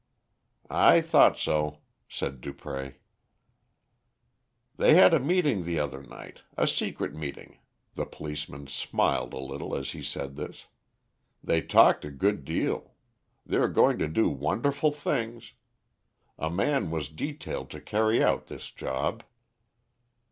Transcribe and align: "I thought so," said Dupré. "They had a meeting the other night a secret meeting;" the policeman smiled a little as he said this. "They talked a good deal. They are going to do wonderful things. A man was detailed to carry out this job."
"I 0.71 0.99
thought 0.99 1.37
so," 1.37 1.77
said 2.09 2.41
Dupré. 2.41 2.95
"They 4.77 4.95
had 4.95 5.13
a 5.13 5.19
meeting 5.19 5.63
the 5.63 5.77
other 5.77 6.01
night 6.01 6.41
a 6.57 6.65
secret 6.65 7.13
meeting;" 7.13 7.59
the 7.93 8.07
policeman 8.07 8.65
smiled 8.65 9.31
a 9.31 9.37
little 9.37 9.75
as 9.75 9.91
he 9.91 10.01
said 10.01 10.37
this. 10.37 10.65
"They 11.43 11.61
talked 11.61 12.03
a 12.03 12.09
good 12.09 12.43
deal. 12.45 12.95
They 13.45 13.57
are 13.57 13.67
going 13.69 13.99
to 13.99 14.07
do 14.07 14.27
wonderful 14.29 14.89
things. 14.91 15.53
A 16.39 16.49
man 16.49 16.89
was 16.89 17.07
detailed 17.07 17.69
to 17.69 17.79
carry 17.79 18.23
out 18.23 18.47
this 18.47 18.71
job." 18.71 19.21